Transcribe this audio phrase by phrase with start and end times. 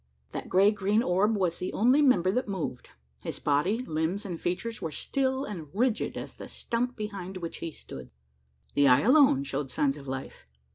[0.31, 2.89] That grey green orb was the only member that moved:
[3.21, 7.71] his body, limbs, and features were still and rigid, as the stump behind which he
[7.71, 8.09] stood.
[8.73, 10.47] The eye alone showed signs of life.